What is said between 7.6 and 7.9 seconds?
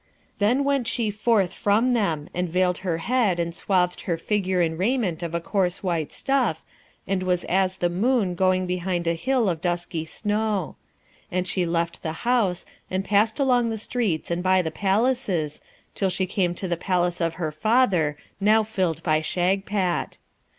the